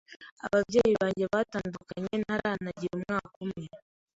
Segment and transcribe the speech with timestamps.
[0.45, 3.65] ababyeyi banjye batandukanye ntaranagira umwaka umwe,